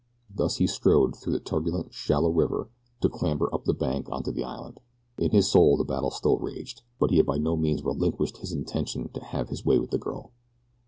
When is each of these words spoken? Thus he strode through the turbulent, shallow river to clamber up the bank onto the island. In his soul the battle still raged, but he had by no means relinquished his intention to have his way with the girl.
Thus 0.33 0.55
he 0.55 0.65
strode 0.65 1.15
through 1.15 1.33
the 1.33 1.39
turbulent, 1.39 1.93
shallow 1.93 2.31
river 2.31 2.71
to 3.01 3.07
clamber 3.07 3.53
up 3.53 3.65
the 3.65 3.73
bank 3.75 4.09
onto 4.11 4.31
the 4.31 4.43
island. 4.43 4.79
In 5.19 5.29
his 5.29 5.47
soul 5.51 5.77
the 5.77 5.83
battle 5.83 6.09
still 6.09 6.39
raged, 6.39 6.81
but 6.99 7.11
he 7.11 7.17
had 7.17 7.27
by 7.27 7.37
no 7.37 7.55
means 7.55 7.83
relinquished 7.85 8.37
his 8.37 8.51
intention 8.51 9.09
to 9.09 9.23
have 9.23 9.49
his 9.49 9.63
way 9.63 9.77
with 9.77 9.91
the 9.91 9.99
girl. 9.99 10.31